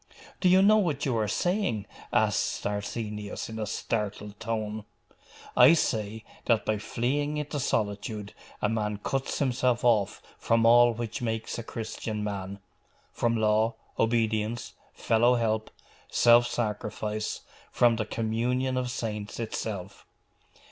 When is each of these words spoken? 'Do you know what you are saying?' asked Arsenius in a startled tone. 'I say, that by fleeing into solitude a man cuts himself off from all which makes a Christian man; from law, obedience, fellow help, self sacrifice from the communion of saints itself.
'Do 0.39 0.49
you 0.49 0.63
know 0.63 0.79
what 0.79 1.05
you 1.05 1.15
are 1.15 1.27
saying?' 1.27 1.85
asked 2.11 2.65
Arsenius 2.65 3.49
in 3.49 3.59
a 3.59 3.67
startled 3.67 4.39
tone. 4.39 4.83
'I 5.55 5.73
say, 5.73 6.23
that 6.45 6.65
by 6.65 6.79
fleeing 6.79 7.37
into 7.37 7.59
solitude 7.59 8.33
a 8.63 8.67
man 8.67 8.97
cuts 8.97 9.37
himself 9.37 9.85
off 9.85 10.19
from 10.39 10.65
all 10.65 10.91
which 10.91 11.21
makes 11.21 11.59
a 11.59 11.63
Christian 11.63 12.23
man; 12.23 12.57
from 13.11 13.37
law, 13.37 13.75
obedience, 13.99 14.73
fellow 14.91 15.35
help, 15.35 15.69
self 16.09 16.47
sacrifice 16.47 17.41
from 17.71 17.97
the 17.97 18.05
communion 18.05 18.77
of 18.77 18.89
saints 18.89 19.39
itself. 19.39 20.07